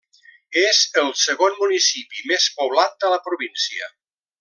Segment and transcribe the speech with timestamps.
[0.61, 3.97] És el segon municipi més poblat de la província.